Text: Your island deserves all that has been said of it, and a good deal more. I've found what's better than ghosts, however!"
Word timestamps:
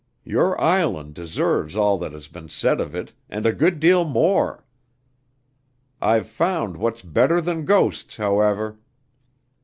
Your 0.23 0.59
island 0.59 1.13
deserves 1.13 1.75
all 1.75 1.99
that 1.99 2.11
has 2.11 2.27
been 2.27 2.49
said 2.49 2.81
of 2.81 2.95
it, 2.95 3.13
and 3.29 3.45
a 3.45 3.53
good 3.53 3.79
deal 3.79 4.03
more. 4.03 4.65
I've 6.01 6.25
found 6.27 6.75
what's 6.75 7.03
better 7.03 7.39
than 7.39 7.65
ghosts, 7.65 8.17
however!" 8.17 8.79